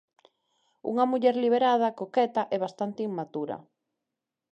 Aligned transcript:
Unha 0.91 1.05
muller 1.11 1.35
liberada, 1.43 1.95
coqueta 1.99 2.43
e 2.53 2.55
bastante 2.65 2.99
inmatura. 3.07 3.57